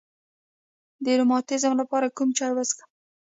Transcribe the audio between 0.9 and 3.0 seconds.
د روماتیزم لپاره کوم چای وڅښم؟